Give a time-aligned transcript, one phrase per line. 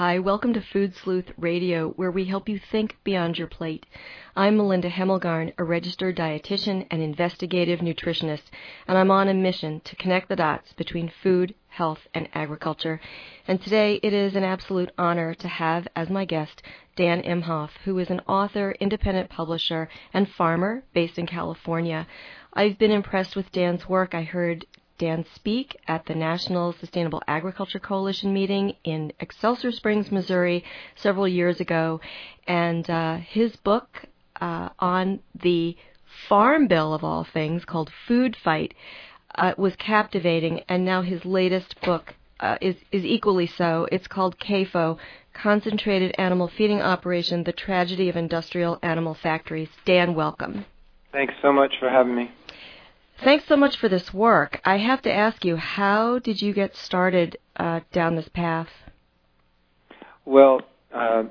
[0.00, 3.84] Hi, welcome to Food Sleuth Radio, where we help you think beyond your plate.
[4.34, 8.44] I'm Melinda Hemmelgarn, a registered dietitian and investigative nutritionist,
[8.88, 12.98] and I'm on a mission to connect the dots between food, health, and agriculture.
[13.46, 16.62] And today it is an absolute honor to have as my guest
[16.96, 22.06] Dan Imhoff, who is an author, independent publisher, and farmer based in California.
[22.54, 24.14] I've been impressed with Dan's work.
[24.14, 24.64] I heard
[25.00, 30.62] Dan speak at the National Sustainable Agriculture Coalition meeting in Excelsior Springs, Missouri,
[30.94, 32.02] several years ago.
[32.46, 34.04] And uh, his book
[34.42, 35.74] uh, on the
[36.28, 38.74] Farm Bill, of all things, called Food Fight,
[39.36, 40.60] uh, was captivating.
[40.68, 43.88] And now his latest book uh, is, is equally so.
[43.90, 44.98] It's called CAFO,
[45.32, 49.70] Concentrated Animal Feeding Operation The Tragedy of Industrial Animal Factories.
[49.86, 50.66] Dan, welcome.
[51.10, 52.30] Thanks so much for having me.
[53.22, 54.60] Thanks so much for this work.
[54.64, 58.68] I have to ask you, how did you get started uh, down this path?
[60.24, 60.62] Well,
[60.94, 61.24] uh,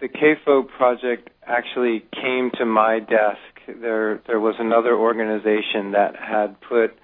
[0.00, 3.40] the CAFO project actually came to my desk.
[3.66, 6.96] There, there was another organization that had put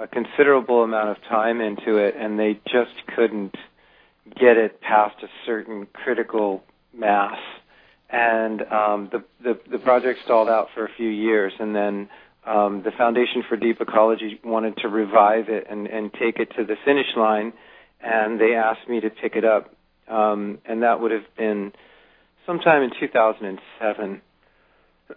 [0.00, 3.54] a considerable amount of time into it, and they just couldn't
[4.40, 7.38] get it past a certain critical mass.
[8.10, 12.08] And um, the, the the project stalled out for a few years, and then
[12.46, 16.64] um, the Foundation for Deep Ecology wanted to revive it and, and take it to
[16.64, 17.52] the finish line,
[18.02, 19.74] and they asked me to pick it up,
[20.08, 21.72] um, and that would have been
[22.46, 24.20] sometime in 2007.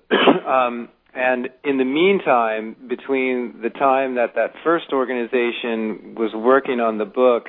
[0.48, 6.98] um, and in the meantime, between the time that that first organization was working on
[6.98, 7.46] the book,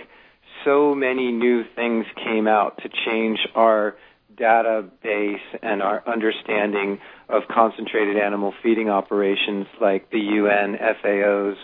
[0.64, 3.94] so many new things came out to change our
[4.38, 11.56] database and our understanding of concentrated animal feeding operations like the UN FAO's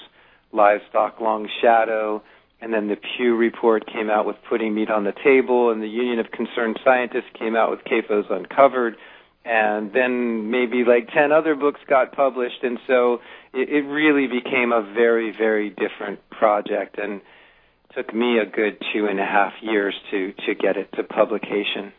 [0.53, 2.23] livestock long shadow
[2.61, 5.89] and then the Pew report came out with putting meat on the table and the
[5.89, 8.97] Union of Concerned Scientists came out with CAFO's uncovered
[9.45, 13.19] and then maybe like 10 other books got published and so
[13.53, 17.21] it, it really became a very very different project and
[17.95, 21.93] took me a good two and a half years to to get it to publication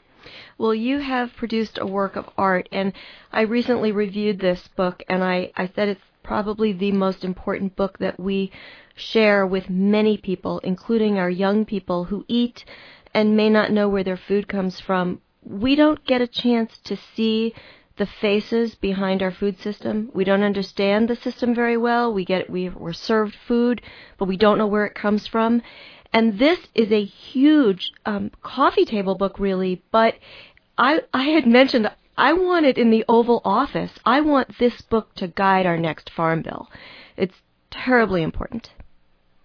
[0.58, 2.94] well, you have produced a work of art, and
[3.32, 8.00] I recently reviewed this book, and I, I said it's probably the most important book
[8.00, 8.52] that we
[8.96, 12.66] share with many people, including our young people who eat
[13.14, 15.22] and may not know where their food comes from.
[15.44, 17.54] We don't get a chance to see
[17.98, 20.10] the faces behind our food system.
[20.14, 22.14] We don't understand the system very well.
[22.14, 23.82] We get we, we're served food,
[24.18, 25.62] but we don't know where it comes from.
[26.16, 29.84] And this is a huge um, coffee table book, really.
[29.92, 30.14] But
[30.78, 33.92] I, I had mentioned I want it in the Oval Office.
[34.06, 36.70] I want this book to guide our next farm bill.
[37.18, 37.36] It's
[37.70, 38.70] terribly important.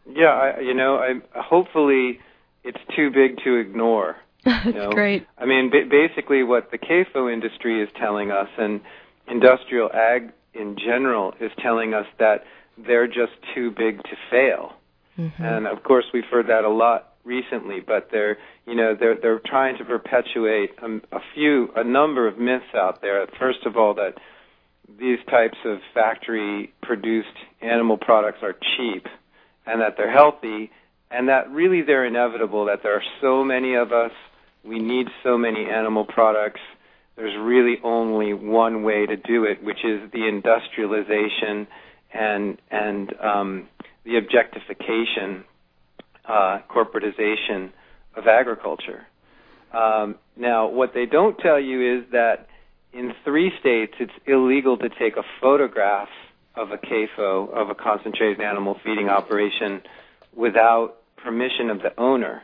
[0.08, 2.20] Yeah, I, you know, I hopefully
[2.62, 4.18] it's too big to ignore.
[4.44, 4.92] That's you know?
[4.92, 5.26] great.
[5.36, 8.80] I mean, b- basically, what the CAFO industry is telling us, and
[9.26, 12.44] industrial ag in general, is telling us that
[12.78, 14.76] they're just too big to fail.
[15.18, 15.42] Mm-hmm.
[15.42, 17.80] And of course, we've heard that a lot recently.
[17.80, 22.38] But they're, you know, they're they're trying to perpetuate a, a few, a number of
[22.38, 23.26] myths out there.
[23.38, 24.14] First of all, that
[24.98, 27.28] these types of factory-produced
[27.60, 29.06] animal products are cheap,
[29.66, 30.70] and that they're healthy,
[31.10, 32.66] and that really they're inevitable.
[32.66, 34.12] That there are so many of us,
[34.64, 36.60] we need so many animal products.
[37.16, 41.66] There's really only one way to do it, which is the industrialization
[42.12, 43.68] and and um,
[44.04, 45.44] the objectification,
[46.26, 47.70] uh, corporatization
[48.16, 49.06] of agriculture.
[49.72, 52.48] Um, now, what they don't tell you is that
[52.92, 56.08] in three states it's illegal to take a photograph
[56.56, 59.82] of a CAFO, of a concentrated animal feeding operation,
[60.34, 62.42] without permission of the owner.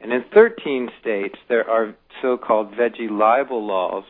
[0.00, 4.04] And in 13 states, there are so called veggie libel laws,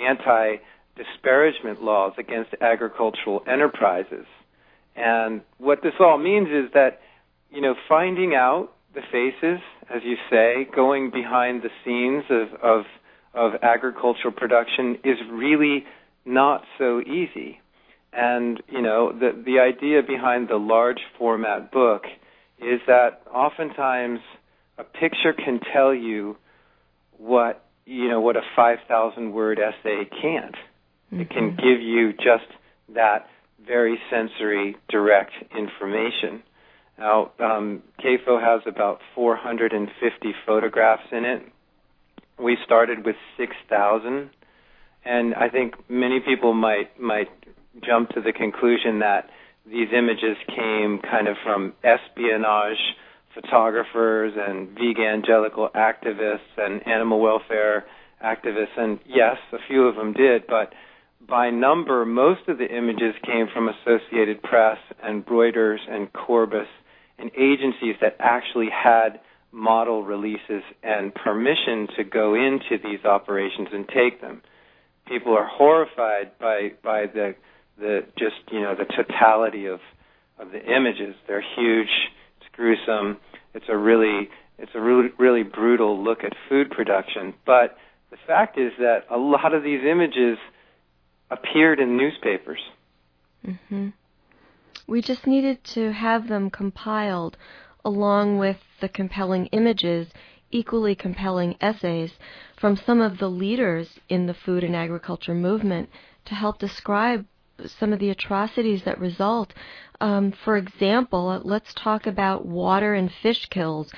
[0.00, 0.56] anti
[0.96, 4.26] disparagement laws against agricultural enterprises.
[4.96, 7.00] And what this all means is that,
[7.50, 9.60] you know, finding out the faces,
[9.94, 12.84] as you say, going behind the scenes of, of,
[13.34, 15.84] of agricultural production is really
[16.24, 17.60] not so easy.
[18.12, 22.02] And, you know, the, the idea behind the large format book
[22.58, 24.20] is that oftentimes
[24.78, 26.36] a picture can tell you
[27.16, 30.54] what, you know, what a 5,000 word essay can't.
[30.54, 31.20] Mm-hmm.
[31.20, 31.56] It can mm-hmm.
[31.56, 32.50] give you just
[32.94, 33.26] that
[33.66, 36.42] very sensory, direct information.
[36.98, 41.42] Now, um, CAFO has about 450 photographs in it.
[42.38, 44.30] We started with 6,000,
[45.04, 47.28] and I think many people might might
[47.84, 49.30] jump to the conclusion that
[49.66, 52.96] these images came kind of from espionage
[53.34, 57.84] photographers and evangelical activists and animal welfare
[58.24, 60.72] activists, and yes, a few of them did, but
[61.28, 66.66] by number, most of the images came from Associated Press and Reuters and Corbis
[67.18, 69.20] and agencies that actually had
[69.52, 74.42] model releases and permission to go into these operations and take them.
[75.06, 77.34] People are horrified by by the
[77.78, 79.80] the just you know the totality of
[80.38, 81.14] of the images.
[81.26, 81.88] They're huge.
[82.40, 83.18] It's gruesome.
[83.54, 84.28] It's a really
[84.58, 87.34] it's a really really brutal look at food production.
[87.46, 87.76] But
[88.10, 90.38] the fact is that a lot of these images
[91.30, 92.60] appeared in newspapers.
[93.46, 93.88] Mm-hmm.
[94.86, 97.36] We just needed to have them compiled
[97.84, 100.08] along with the compelling images,
[100.50, 102.12] equally compelling essays
[102.56, 105.90] from some of the leaders in the food and agriculture movement
[106.24, 107.26] to help describe
[107.66, 109.52] some of the atrocities that result.
[110.00, 113.90] Um, for example, let's talk about water and fish kills.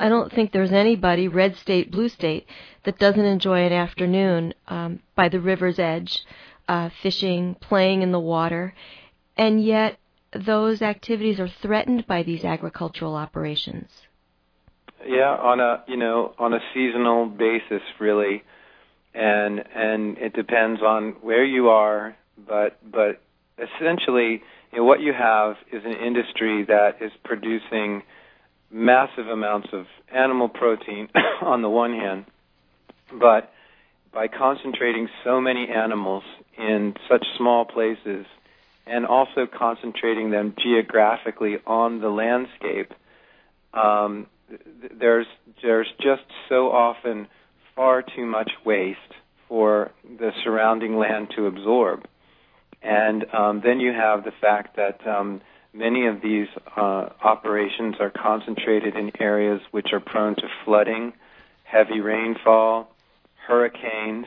[0.00, 2.46] I don't think there's anybody, red state, blue state,
[2.84, 6.22] that doesn't enjoy an afternoon um, by the river's edge,
[6.68, 8.74] uh, fishing, playing in the water,
[9.36, 9.98] and yet
[10.32, 13.90] those activities are threatened by these agricultural operations.
[15.06, 18.42] Yeah, on a you know on a seasonal basis, really,
[19.14, 22.16] and and it depends on where you are,
[22.46, 23.22] but but
[23.58, 24.42] essentially,
[24.72, 28.02] you know, what you have is an industry that is producing
[28.70, 31.08] massive amounts of animal protein
[31.42, 32.26] on the one hand,
[33.18, 33.52] but
[34.12, 36.24] by concentrating so many animals
[36.56, 38.26] in such small places
[38.86, 42.92] and also concentrating them geographically on the landscape,
[43.74, 44.26] um,
[44.98, 45.26] there's
[45.62, 47.28] there's just so often
[47.76, 48.98] far too much waste
[49.48, 52.06] for the surrounding land to absorb.
[52.82, 55.40] And um, then you have the fact that um,
[55.72, 61.12] many of these uh, operations are concentrated in areas which are prone to flooding,
[61.64, 62.90] heavy rainfall,
[63.48, 64.26] hurricanes,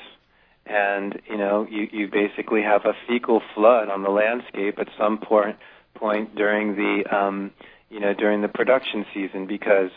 [0.66, 5.20] and you know you, you basically have a fecal flood on the landscape at some
[5.20, 5.56] point
[5.96, 7.52] point during the um,
[7.90, 9.92] you know during the production season because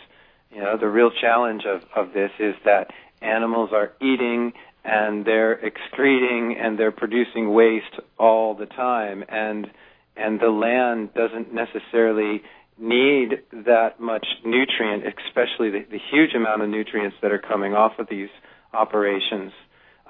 [0.53, 2.91] you know the real challenge of, of this is that
[3.23, 4.53] animals are eating
[4.85, 9.71] and they're excreting and they're producing waste all the time and
[10.17, 12.43] and the land doesn't necessarily
[12.79, 17.93] need that much nutrient, especially the, the huge amount of nutrients that are coming off
[17.99, 18.29] of these
[18.75, 19.53] operations.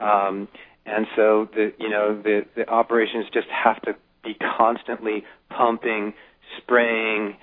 [0.00, 0.48] Um,
[0.86, 6.14] and so the you know the the operations just have to be constantly pumping,
[6.58, 7.36] spraying,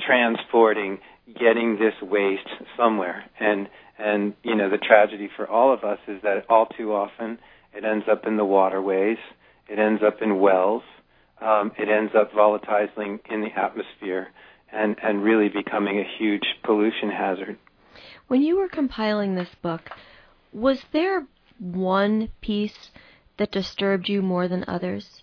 [0.00, 0.98] transporting,
[1.38, 3.24] getting this waste somewhere.
[3.40, 3.68] And
[3.98, 7.38] and you know the tragedy for all of us is that all too often
[7.74, 9.18] it ends up in the waterways,
[9.68, 10.82] it ends up in wells,
[11.40, 14.28] um, it ends up volatilizing in the atmosphere,
[14.72, 17.58] and and really becoming a huge pollution hazard.
[18.28, 19.90] When you were compiling this book,
[20.56, 21.26] was there
[21.58, 22.90] one piece
[23.36, 25.22] that disturbed you more than others?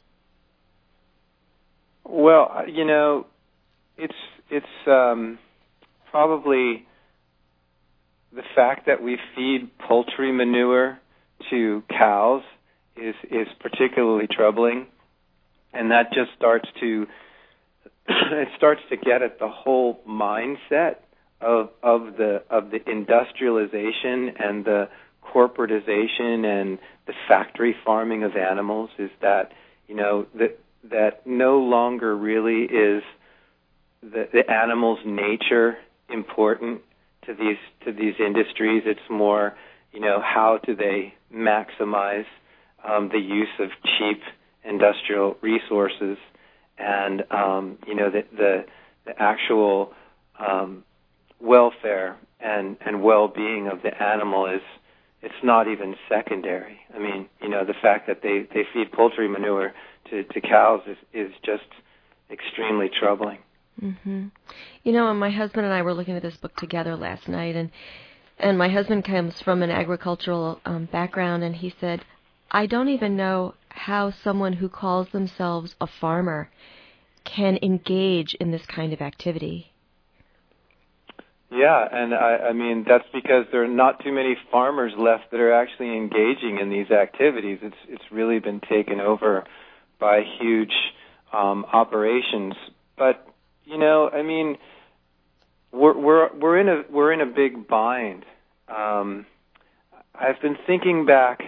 [2.06, 3.25] Well, you know,
[3.97, 4.13] it's
[4.51, 5.39] it's um,
[6.12, 6.85] probably
[8.31, 11.00] the fact that we feed poultry manure
[11.50, 12.43] to cows
[12.96, 14.86] is is particularly troubling,
[15.74, 17.08] and that just starts to
[18.08, 20.98] it starts to get at the whole mindset
[21.41, 24.89] of of the of the industrialization and the
[25.34, 29.52] corporatization and the factory farming of animals is that
[29.88, 30.60] you know that
[30.90, 33.04] that no longer really is
[34.02, 35.78] the, the animal's nature
[36.10, 36.82] important
[37.25, 38.84] to these to these industries.
[38.86, 39.56] It's more
[39.92, 42.25] you know how do they maximize
[42.88, 44.22] um, the use of cheap
[44.63, 46.18] industrial resources
[46.78, 48.66] and um, you know the the,
[49.06, 49.94] the actual
[50.40, 50.84] um,
[51.40, 54.62] welfare and and well-being of the animal is
[55.24, 56.80] it's not even secondary.
[56.94, 59.74] I mean, you know, the fact that they they feed poultry manure
[60.10, 61.70] to to cows is is just
[62.30, 63.39] extremely troubling.
[63.82, 64.32] Mhm.
[64.84, 67.72] You know, my husband and I were looking at this book together last night and
[68.38, 72.03] and my husband comes from an agricultural um background and he said,
[72.51, 76.50] "I don't even know how someone who calls themselves a farmer
[77.24, 79.73] can engage in this kind of activity."
[81.53, 85.39] Yeah, and I, I mean that's because there are not too many farmers left that
[85.39, 87.60] are actually engaging in these activities.
[87.62, 89.43] It's it's really been taken over
[90.00, 90.74] by huge
[91.31, 92.55] um, operations.
[92.98, 93.27] But
[93.65, 94.57] you know, I mean,
[95.72, 98.25] we're we're we're in a we're in a big bind.
[98.67, 99.27] Um,
[100.15, 101.41] I've been thinking back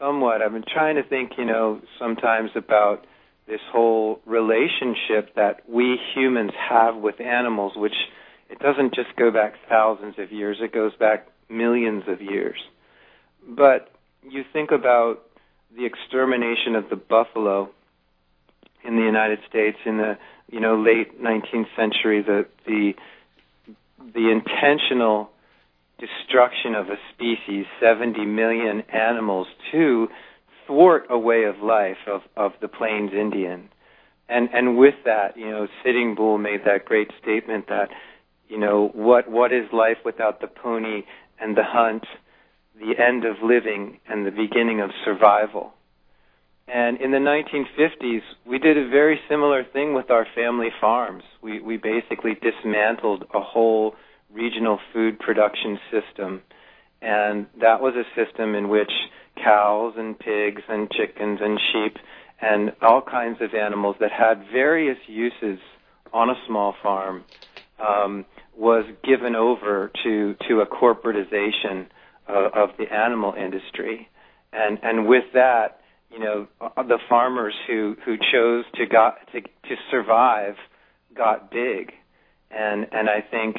[0.00, 0.42] somewhat.
[0.42, 3.06] I've been trying to think, you know, sometimes about
[3.46, 7.94] this whole relationship that we humans have with animals, which
[8.50, 12.58] it doesn't just go back thousands of years, it goes back millions of years.
[13.46, 13.90] But
[14.28, 15.22] you think about
[15.76, 17.70] the extermination of the buffalo
[18.84, 20.18] in the United States in the
[20.50, 22.92] you know late 19th century, the the
[24.14, 25.30] the intentional
[25.98, 30.08] destruction of a species, 70 million animals, to
[30.66, 33.68] thwart a way of life of, of the Plains Indian.
[34.28, 37.88] And, and with that, you know, Sitting Bull made that great statement that,
[38.48, 41.02] you know, what, what is life without the pony
[41.40, 42.04] and the hunt,
[42.78, 45.72] the end of living and the beginning of survival.
[46.66, 51.22] And in the 1950s, we did a very similar thing with our family farms.
[51.42, 53.94] We, we basically dismantled a whole
[54.32, 56.42] regional food production system.
[57.00, 58.90] And that was a system in which
[59.42, 61.96] cows and pigs and chickens and sheep
[62.40, 65.58] and all kinds of animals that had various uses
[66.12, 67.24] on a small farm
[67.80, 68.24] um,
[68.56, 71.86] was given over to, to a corporatization
[72.26, 74.08] of, of the animal industry.
[74.52, 75.80] And, and with that,
[76.10, 80.54] you know, the farmers who, who chose to, got, to, to survive
[81.14, 81.92] got big.
[82.50, 83.56] And, and I think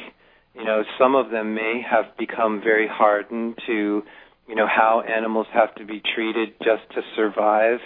[0.54, 4.02] you know, some of them may have become very hardened to,
[4.48, 7.78] you know, how animals have to be treated just to survive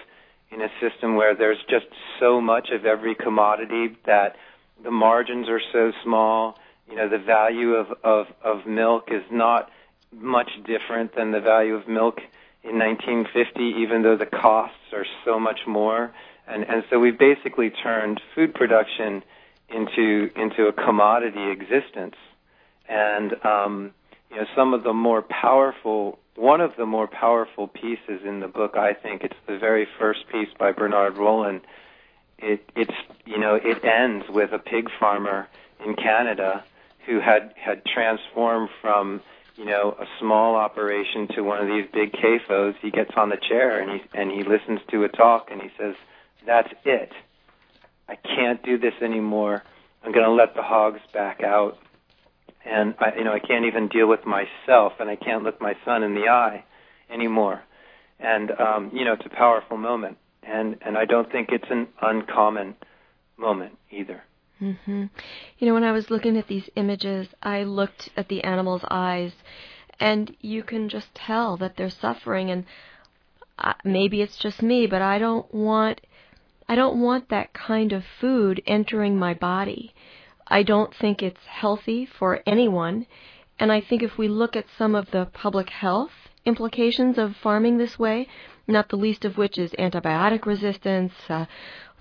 [0.51, 1.87] in a system where there's just
[2.21, 4.37] so much of every commodity that
[4.85, 6.59] the margins are so small.
[6.89, 9.71] You know, the value of, of, of milk is not
[10.13, 12.19] much different than the value of milk
[12.63, 16.15] in 1950, even though the costs are so much more.
[16.47, 19.25] And, and so we've basically turned food production
[19.69, 22.15] into, into a commodity existence
[22.89, 23.93] and um,
[24.31, 28.49] you know some of the more powerful one of the more powerful pieces in the
[28.49, 31.61] book I think it's the very first piece by Bernard Rollin
[32.45, 35.49] it it's you know it ends with a pig farmer
[35.85, 36.65] in Canada
[37.07, 39.21] who had had transformed from
[39.57, 43.37] you know a small operation to one of these big CAFOs he gets on the
[43.37, 45.95] chair and he and he listens to a talk and he says
[46.47, 47.13] that's it.
[48.09, 49.63] I can't do this anymore.
[50.05, 51.79] I'm going to let the hogs back out.
[52.67, 55.75] And I, you know I can't even deal with myself, and I can't look my
[55.85, 56.65] son in the eye
[57.11, 57.63] anymore.
[58.19, 61.89] And um, you know, it's a powerful moment, and and I don't think it's an
[62.01, 62.77] uncommon
[63.37, 64.23] moment either.
[64.61, 65.05] Mm-hmm.
[65.59, 69.33] You know, when I was looking at these images, I looked at the animal's eyes,
[69.99, 72.51] and you can just tell that they're suffering.
[72.51, 72.65] And
[73.59, 76.01] uh, maybe it's just me, but I don't want,
[76.69, 79.95] I don't want that kind of food entering my body.
[80.47, 83.07] I don't think it's healthy for anyone.
[83.59, 86.13] And I think if we look at some of the public health
[86.45, 88.29] implications of farming this way,
[88.67, 91.47] not the least of which is antibiotic resistance, uh,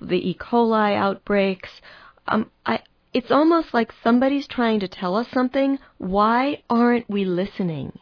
[0.02, 0.38] the E.
[0.40, 1.82] coli outbreaks,
[2.28, 2.80] um, I,
[3.14, 5.80] it's almost like somebody's trying to tell us something.
[5.98, 8.00] Why aren't we listening?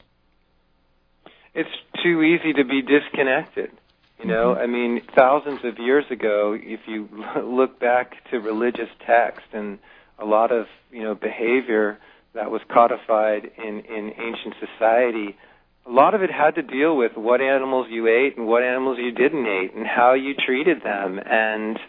[1.53, 1.69] It's
[2.01, 3.71] too easy to be disconnected.
[4.19, 4.61] You know, mm-hmm.
[4.61, 7.09] I mean, thousands of years ago, if you
[7.43, 9.79] look back to religious text and
[10.19, 11.97] a lot of you know behavior
[12.33, 15.35] that was codified in in ancient society
[15.85, 18.97] a lot of it had to deal with what animals you ate and what animals
[18.99, 21.79] you didn't eat and how you treated them and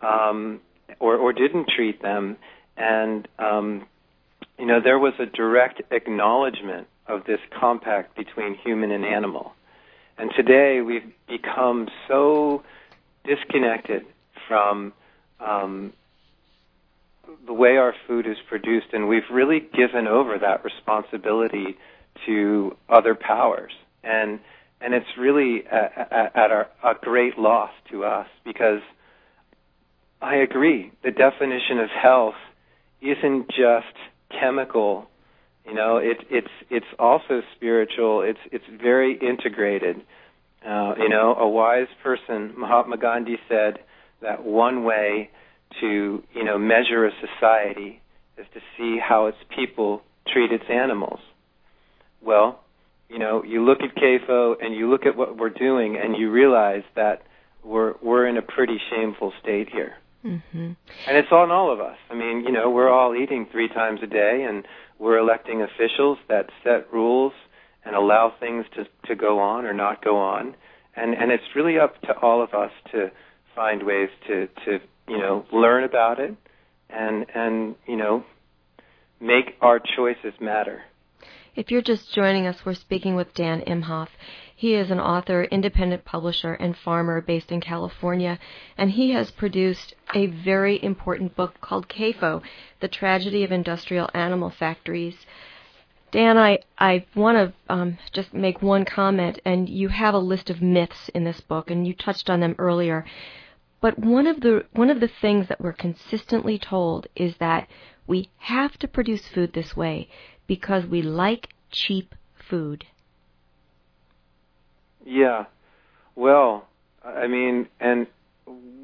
[0.00, 0.60] um
[0.98, 2.36] or or didn't treat them.
[2.76, 3.86] And um
[4.58, 9.52] you know there was a direct acknowledgement of this compact between human and animal.
[10.18, 12.62] And today we've become so
[13.24, 14.04] disconnected
[14.48, 14.92] from
[15.40, 15.92] um,
[17.46, 21.76] the way our food is produced, and we've really given over that responsibility
[22.26, 24.40] to other powers, and
[24.80, 28.80] and it's really at, at our, a great loss to us because
[30.20, 30.92] I agree.
[31.02, 32.34] The definition of health
[33.00, 33.96] isn't just
[34.40, 35.08] chemical.
[35.66, 38.22] You know, it, it's it's also spiritual.
[38.22, 39.96] It's it's very integrated.
[40.66, 43.78] Uh, you know, a wise person, Mahatma Gandhi, said
[44.20, 45.30] that one way
[45.80, 48.00] to you know measure a society
[48.38, 50.02] is to see how its people
[50.32, 51.20] treat its animals.
[52.24, 52.60] Well,
[53.08, 56.30] you know, you look at CAFO and you look at what we're doing, and you
[56.30, 57.22] realize that
[57.62, 59.94] we're we're in a pretty shameful state here.
[60.24, 60.72] Mm-hmm.
[61.06, 61.96] And it's on all of us.
[62.10, 64.66] I mean, you know, we're all eating three times a day, and
[64.98, 67.32] we're electing officials that set rules
[67.84, 70.54] and allow things to to go on or not go on.
[70.94, 73.10] And and it's really up to all of us to
[73.54, 76.34] find ways to to you know, learn about it
[76.88, 78.24] and and you know,
[79.20, 80.82] make our choices matter.
[81.54, 84.08] If you're just joining us, we're speaking with Dan Imhoff.
[84.56, 88.38] He is an author, independent publisher, and farmer based in California,
[88.78, 92.40] and he has produced a very important book called CAFO
[92.80, 95.26] The Tragedy of Industrial Animal Factories.
[96.10, 100.48] Dan, I, I want to um, just make one comment, and you have a list
[100.48, 103.04] of myths in this book, and you touched on them earlier.
[103.82, 107.68] But one of the one of the things that we're consistently told is that
[108.06, 110.08] we have to produce food this way
[110.52, 112.14] because we like cheap
[112.50, 112.84] food.
[115.02, 115.46] Yeah.
[116.14, 116.68] Well,
[117.02, 118.06] I mean, and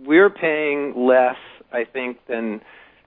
[0.06, 1.36] we're paying less,
[1.70, 2.62] I think, than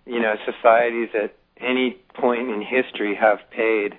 [0.06, 3.98] you know societies at any point in history have paid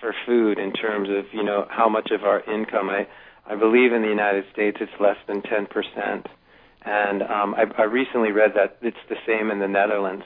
[0.00, 2.90] for food in terms of you know how much of our income.
[2.90, 3.08] I
[3.52, 6.28] I believe in the United States it's less than ten percent,
[6.84, 10.24] and um, I, I recently read that it's the same in the Netherlands.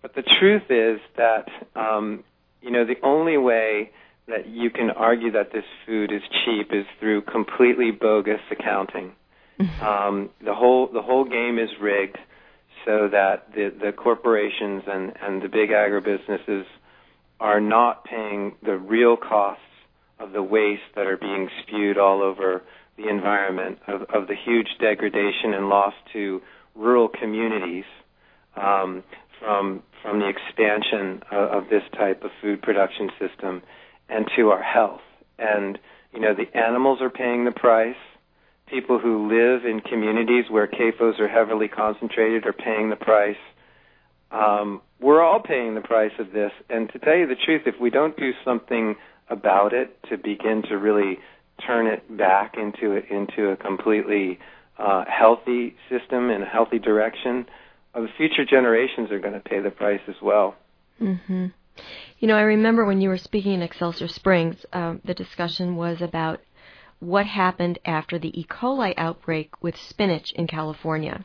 [0.00, 2.24] But the truth is that um,
[2.66, 3.90] you know, the only way
[4.26, 9.12] that you can argue that this food is cheap is through completely bogus accounting.
[9.80, 12.18] um, the whole the whole game is rigged
[12.84, 16.64] so that the the corporations and and the big agribusinesses
[17.38, 19.62] are not paying the real costs
[20.18, 22.62] of the waste that are being spewed all over
[22.98, 26.42] the environment of, of the huge degradation and loss to
[26.74, 27.84] rural communities
[28.56, 29.04] um,
[29.38, 33.62] from from the expansion of, of this type of food production system
[34.08, 35.00] and to our health.
[35.38, 35.78] And
[36.12, 37.96] you know, the animals are paying the price.
[38.68, 43.36] People who live in communities where CAFOs are heavily concentrated are paying the price.
[44.30, 46.50] Um, we're all paying the price of this.
[46.68, 48.96] And to tell you the truth, if we don't do something
[49.28, 51.18] about it to begin to really
[51.64, 54.38] turn it back into a, into a completely
[54.78, 57.46] uh, healthy system in a healthy direction,
[58.00, 60.54] the future generations are going to pay the price as well.
[61.00, 61.46] Mm-hmm.
[62.18, 66.00] You know, I remember when you were speaking in Excelsior Springs, uh, the discussion was
[66.00, 66.40] about
[67.00, 68.44] what happened after the E.
[68.44, 71.24] coli outbreak with spinach in California.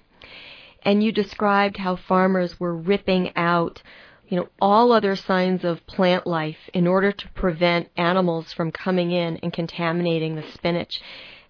[0.84, 3.81] And you described how farmers were ripping out,
[4.27, 9.12] you know, all other signs of plant life in order to prevent animals from coming
[9.12, 10.99] in and contaminating the spinach.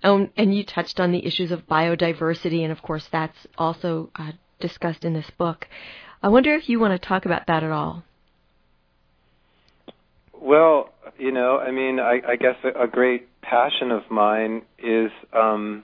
[0.03, 4.33] And, and you touched on the issues of biodiversity, and of course, that's also uh,
[4.61, 5.67] discussed in this book.
[6.23, 8.03] I wonder if you want to talk about that at all.
[10.39, 15.11] Well, you know, I mean, I, I guess a, a, great passion of mine is
[15.33, 15.83] um,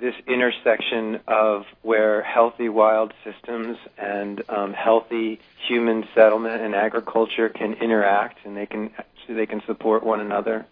[0.00, 7.74] this intersection of where healthy wild systems and um, healthy human settlement and agriculture can
[7.74, 8.90] interact, and they can
[9.26, 10.66] so they can support one another.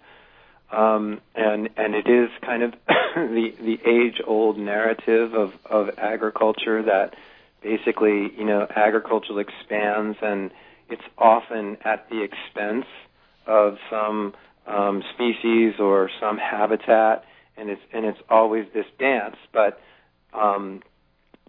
[0.70, 2.72] Um, and and it is kind of
[3.14, 7.14] the the age old narrative of of agriculture that
[7.62, 10.50] basically you know agriculture expands and
[10.88, 12.86] it's often at the expense
[13.46, 14.34] of some
[14.66, 17.24] um, species or some habitat.
[17.56, 19.36] And it's and it's always this dance.
[19.52, 19.80] But
[20.32, 20.82] um,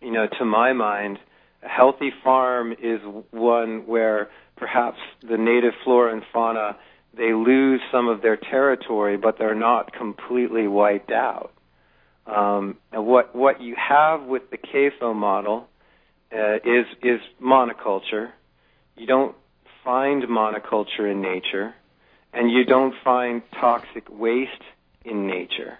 [0.01, 1.19] you know to my mind
[1.63, 3.01] a healthy farm is
[3.31, 6.77] one where perhaps the native flora and fauna
[7.17, 11.51] they lose some of their territory, but they're not completely wiped out.
[12.25, 15.67] Um, and what what you have with the CAFO model
[16.33, 18.31] uh, is is monoculture.
[18.97, 19.35] You don't
[19.83, 21.75] find monoculture in nature,
[22.33, 24.51] and you don't find toxic waste
[25.03, 25.77] in nature.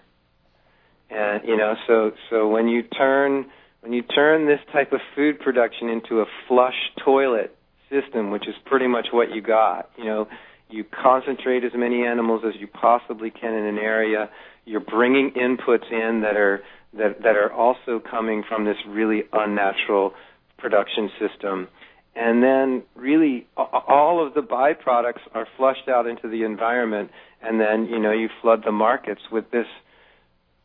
[1.10, 3.46] And you know, so so when you turn
[3.80, 7.56] when you turn this type of food production into a flush toilet
[7.90, 10.28] system, which is pretty much what you got, you know,
[10.68, 14.30] you concentrate as many animals as you possibly can in an area.
[14.64, 16.62] You're bringing inputs in that are
[16.94, 20.12] that that are also coming from this really unnatural
[20.58, 21.68] production system.
[22.14, 27.10] And then really all of the byproducts are flushed out into the environment
[27.42, 29.66] and then, you know, you flood the markets with this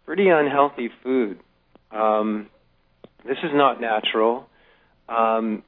[0.06, 1.40] pretty unhealthy food.
[1.92, 2.48] Um,
[3.26, 4.48] this is not natural.
[5.10, 5.64] Um,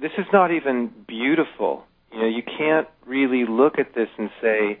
[0.00, 1.84] this is not even beautiful.
[2.12, 4.78] You know, you can't really look at this and say,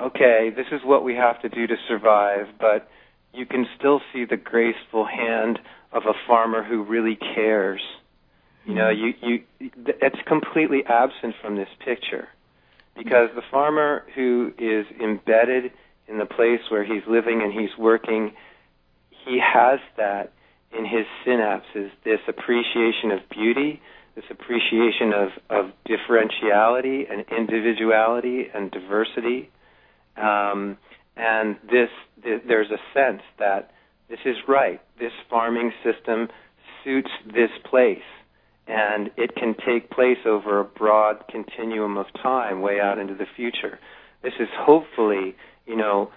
[0.00, 2.88] okay, this is what we have to do to survive, but
[3.32, 5.58] you can still see the graceful hand
[5.92, 7.80] of a farmer who really cares.
[8.64, 12.28] You know, you, you, it's completely absent from this picture
[12.96, 15.72] because the farmer who is embedded
[16.06, 18.32] in the place where he's living and he's working,
[19.10, 20.32] he has that
[20.76, 23.80] in his synapses, this appreciation of beauty,
[24.14, 29.50] this appreciation of, of differentiality and individuality and diversity.
[30.16, 30.76] Um,
[31.16, 31.88] and this,
[32.22, 33.70] th- there's a sense that
[34.08, 34.80] this is right.
[34.98, 36.28] This farming system
[36.84, 37.98] suits this place.
[38.66, 43.26] and it can take place over a broad continuum of time, way out into the
[43.36, 43.78] future.
[44.22, 45.34] This is hopefully,
[45.66, 46.10] you know,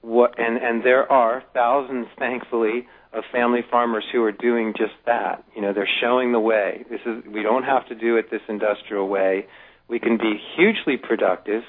[0.00, 5.44] what, and and there are thousands, thankfully, of family farmers who are doing just that.
[5.54, 6.84] You know, they're showing the way.
[6.90, 9.46] This is we don't have to do it this industrial way.
[9.88, 11.62] We can be hugely productive.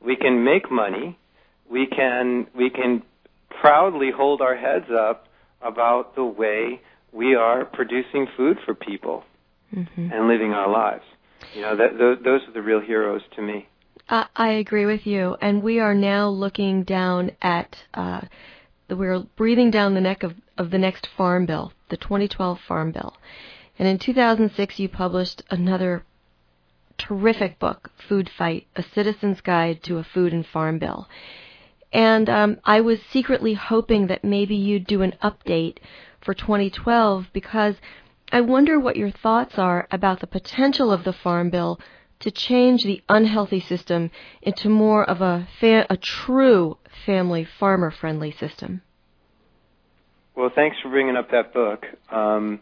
[0.00, 1.18] We can make money.
[1.70, 3.02] We can we can
[3.60, 5.26] proudly hold our heads up
[5.62, 6.80] about the way
[7.12, 9.24] we are producing food for people
[9.74, 10.12] mm-hmm.
[10.12, 11.04] and living our lives.
[11.54, 13.68] You know, that, those, those are the real heroes to me.
[14.08, 17.76] Uh, I agree with you, and we are now looking down at.
[17.92, 18.20] Uh,
[18.88, 23.16] we're breathing down the neck of, of the next farm bill, the 2012 Farm Bill.
[23.78, 26.04] And in 2006, you published another
[26.98, 31.08] terrific book, Food Fight: A Citizen's Guide to a Food and Farm Bill.
[31.92, 35.78] And um, I was secretly hoping that maybe you'd do an update
[36.20, 37.76] for 2012 because
[38.32, 41.78] I wonder what your thoughts are about the potential of the Farm Bill
[42.20, 44.10] to change the unhealthy system
[44.42, 48.82] into more of a, fa- a true family farmer friendly system.
[50.36, 51.86] Well, thanks for bringing up that book.
[52.10, 52.60] Um,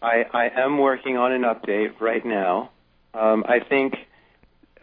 [0.00, 2.70] I, I am working on an update right now.
[3.12, 3.94] Um, I think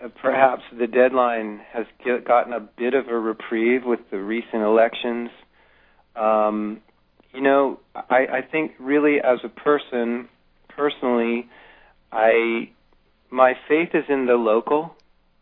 [0.02, 4.62] uh, perhaps the deadline has get, gotten a bit of a reprieve with the recent
[4.62, 5.32] elections.
[6.16, 6.82] Um,
[7.34, 10.30] you know, I, I think really as a person,
[10.70, 11.50] personally,
[12.12, 12.70] I
[13.32, 14.96] my faith is in the local,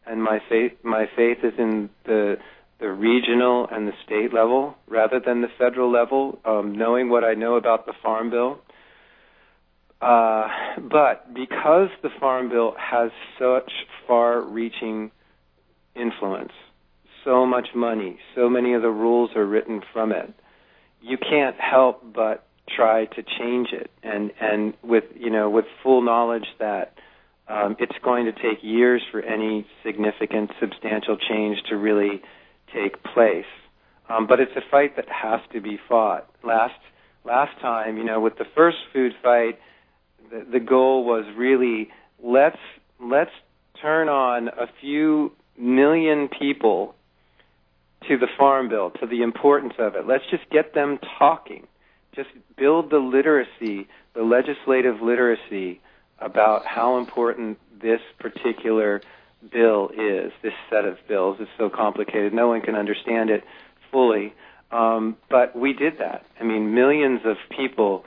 [0.05, 2.37] and my faith my faith is in the
[2.79, 6.39] the regional and the state level rather than the federal level.
[6.45, 8.59] Um, knowing what I know about the Farm Bill,
[10.01, 13.71] uh, but because the Farm Bill has such
[14.07, 15.11] far-reaching
[15.95, 16.53] influence,
[17.25, 20.33] so much money, so many of the rules are written from it,
[21.01, 26.01] you can't help but try to change it, and and with you know with full
[26.01, 26.93] knowledge that
[27.49, 32.21] um, it's going to take years for any significant, substantial change to really
[32.73, 33.45] take place.
[34.09, 36.27] Um, but it's a fight that has to be fought.
[36.43, 36.79] Last
[37.25, 39.59] last time, you know, with the first food fight
[40.29, 41.89] the, the goal was really
[42.23, 42.57] let's
[43.01, 43.31] let's
[43.81, 46.95] turn on a few million people
[48.07, 50.07] to the farm bill, to the importance of it.
[50.07, 51.67] Let's just get them talking.
[52.15, 55.81] Just build the literacy, the legislative literacy
[56.19, 59.01] about how important this particular
[59.51, 60.31] bill is.
[60.41, 62.33] This set of bills is so complicated.
[62.33, 63.43] No one can understand it
[63.91, 64.33] fully.
[64.71, 66.25] Um, but we did that.
[66.39, 68.03] I mean, millions of people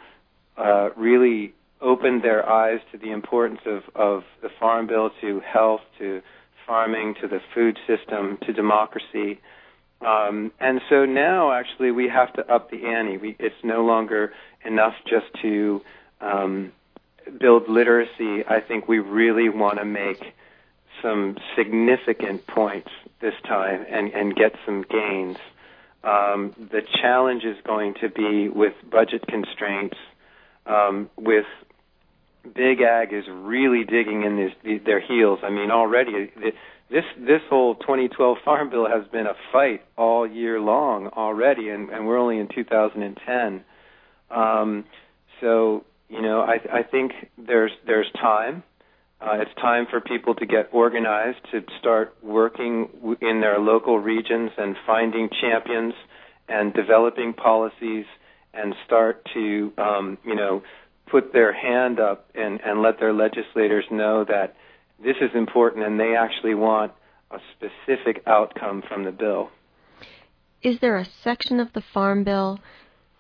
[0.57, 5.81] uh, really opened their eyes to the importance of, of the Farm Bill to health,
[5.99, 6.23] to
[6.67, 9.41] farming, to the food system, to democracy.
[10.01, 13.17] Um, and so now, actually, we have to up the ante.
[13.17, 14.33] We, it's no longer
[14.65, 15.83] enough just to
[16.21, 16.73] um,
[17.39, 18.45] build literacy.
[18.49, 20.35] I think we really want to make
[21.03, 25.37] some significant points this time and, and get some gains.
[26.05, 29.97] Um, the challenge is going to be with budget constraints,
[30.67, 31.47] um, with
[32.55, 35.41] Big Ag is really digging in this, their heels.
[35.43, 36.33] I mean, already
[36.91, 41.89] this this whole 2012 Farm Bill has been a fight all year long already, and,
[41.91, 43.65] and we're only in 2010.
[44.31, 44.85] Um,
[45.41, 48.63] so you know, I, I think there's there's time.
[49.23, 52.89] Uh, it's time for people to get organized, to start working
[53.21, 55.95] in their local regions and finding champions
[56.49, 58.05] and developing policies
[58.53, 60.61] and start to, um, you know,
[61.09, 64.57] put their hand up and, and let their legislators know that
[65.03, 66.93] this is important and they actually want
[67.31, 69.51] a specific outcome from the bill.
[70.63, 72.59] Is there a section of the Farm Bill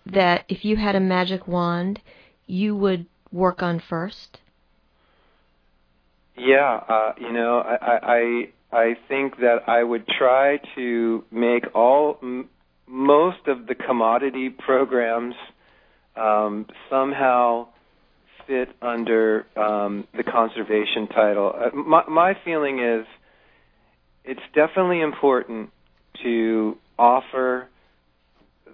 [0.07, 2.01] that, if you had a magic wand,
[2.47, 4.39] you would work on first?
[6.37, 7.99] Yeah, uh, you know, I,
[8.73, 12.49] I I think that I would try to make all m-
[12.87, 15.35] most of the commodity programs
[16.17, 17.69] um, somehow
[18.47, 21.53] fit under um, the conservation title.
[21.55, 23.07] Uh, my, my feeling is
[24.25, 25.71] it's definitely important
[26.23, 27.69] to offer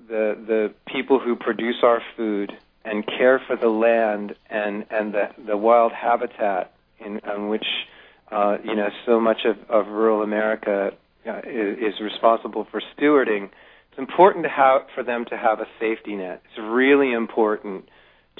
[0.09, 2.53] the the people who produce our food
[2.85, 6.73] and care for the land and and the the wild habitat
[7.04, 7.66] in on which
[8.30, 10.90] uh, you know so much of, of rural America
[11.26, 13.50] uh, is, is responsible for stewarding.
[13.90, 16.42] It's important to have for them to have a safety net.
[16.50, 17.88] It's really important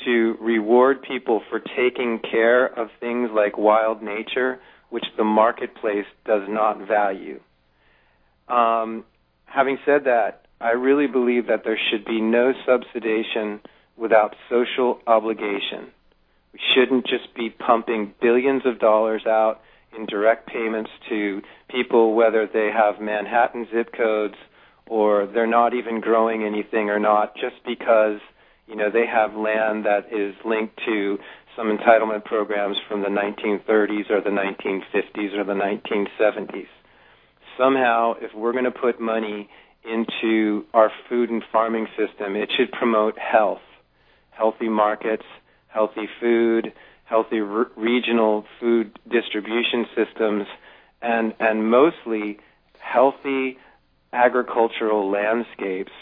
[0.05, 6.43] to reward people for taking care of things like wild nature, which the marketplace does
[6.49, 7.41] not value.
[8.49, 9.05] Um,
[9.47, 13.61] having said that, I really believe that there should be no subsidization
[13.97, 15.93] without social obligation.
[16.75, 19.61] Shouldn't just be pumping billions of dollars out
[19.97, 24.35] in direct payments to people, whether they have Manhattan zip codes
[24.87, 28.21] or they're not even growing anything or not, just because
[28.67, 31.19] you know they have land that is linked to
[31.57, 36.69] some entitlement programs from the 1930s or the 1950s or the 1970s.
[37.59, 39.49] Somehow, if we're going to put money
[39.85, 43.61] into our food and farming system, it should promote health,
[44.31, 45.25] healthy markets,
[45.69, 46.73] healthy food,
[47.05, 50.47] healthy re- regional food distribution systems,
[51.01, 52.39] and and mostly
[52.79, 53.59] healthy
[54.13, 55.93] agricultural landscapes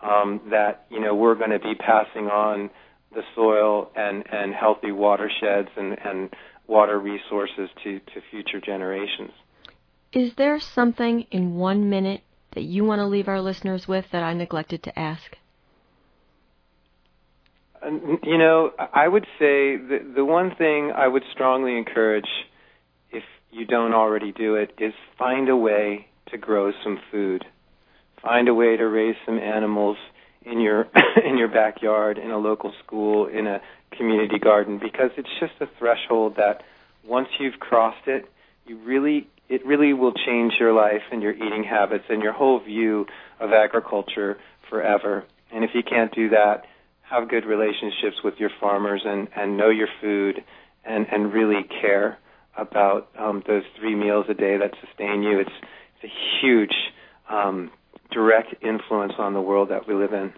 [0.00, 2.70] um, that you know we're going to be passing on
[3.14, 6.34] the soil and and healthy watersheds and and
[6.66, 9.32] water resources to to future generations.
[10.12, 14.22] Is there something in one minute that you want to leave our listeners with that
[14.22, 15.36] I neglected to ask?
[17.84, 22.28] You know, I would say the the one thing I would strongly encourage,
[23.10, 27.44] if you don't already do it, is find a way to grow some food.
[28.22, 29.98] Find a way to raise some animals
[30.44, 30.88] in your
[31.24, 33.60] in your backyard, in a local school, in a
[33.96, 36.62] community garden, because it's just a threshold that
[37.06, 38.26] once you've crossed it,
[38.66, 42.60] you really it really will change your life and your eating habits and your whole
[42.60, 43.06] view
[43.40, 44.38] of agriculture
[44.70, 45.24] forever.
[45.52, 46.64] And if you can't do that,
[47.14, 50.44] have good relationships with your farmers and, and know your food
[50.84, 52.18] and, and really care
[52.56, 55.38] about um, those three meals a day that sustain you.
[55.38, 55.50] It's,
[56.02, 56.74] it's a huge
[57.28, 57.70] um,
[58.10, 60.32] direct influence on the world that we live in.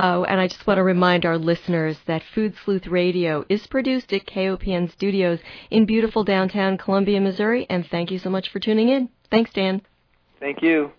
[0.00, 4.12] Oh, and I just want to remind our listeners that Food Sleuth Radio is produced
[4.12, 5.40] at KOPN Studios
[5.70, 9.08] in beautiful downtown Columbia, Missouri, and thank you so much for tuning in.
[9.28, 9.82] Thanks, Dan.
[10.38, 10.92] Thank you.